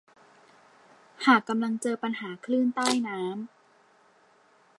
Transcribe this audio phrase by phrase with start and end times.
[1.25, 4.69] หากกำลังเจอปัญหาคลื่นใต้น้ำ